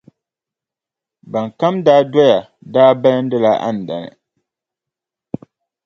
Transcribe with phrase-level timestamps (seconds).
[1.31, 2.37] Ban kam daa doya
[2.73, 4.09] daa balindila Andani.